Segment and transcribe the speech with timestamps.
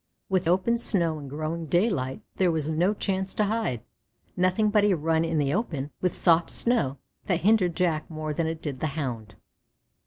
[0.29, 3.81] With open snow and growing daylight there was no chance to hide,
[4.35, 8.33] nothing but a run in the open with soft snow that hindered the Jack more
[8.33, 9.35] than it did the Hound.